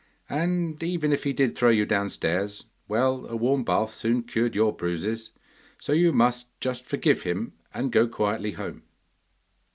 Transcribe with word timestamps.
And 0.31 0.81
even 0.81 1.13
if 1.13 1.25
he 1.25 1.31
did 1.31 1.55
throw 1.55 1.69
you 1.69 1.85
downstairs, 1.85 2.63
well, 2.87 3.27
a 3.27 3.35
warm 3.35 3.63
bath 3.63 3.91
soon 3.91 4.23
cured 4.23 4.55
your 4.55 4.73
bruises, 4.75 5.29
so 5.77 5.93
you 5.93 6.11
must 6.11 6.47
just 6.59 6.85
forgive 6.85 7.21
him 7.21 7.53
and 7.71 7.91
go 7.91 8.07
quietly 8.07 8.53
home. 8.53 8.81